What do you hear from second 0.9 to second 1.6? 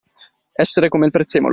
il prezzemolo.